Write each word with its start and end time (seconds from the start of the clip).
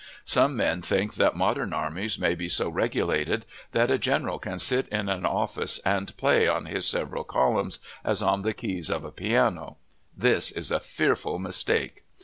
Some 0.25 0.57
men 0.57 0.81
think 0.81 1.13
that 1.13 1.35
modern 1.35 1.73
armies 1.73 2.17
may 2.17 2.33
be 2.33 2.49
so 2.49 2.69
regulated 2.69 3.45
that 3.71 3.91
a 3.91 3.99
general 3.99 4.39
can 4.39 4.57
sit 4.57 4.87
in 4.87 5.09
an 5.09 5.27
office 5.27 5.77
and 5.85 6.17
play 6.17 6.47
on 6.47 6.65
his 6.65 6.87
several 6.87 7.23
columns 7.23 7.77
as 8.03 8.19
on 8.23 8.41
the 8.41 8.55
keys 8.55 8.89
of 8.89 9.03
a 9.05 9.11
piano; 9.11 9.77
this 10.17 10.49
is 10.49 10.71
a 10.71 10.79
fearful 10.79 11.37
mistake. 11.37 12.03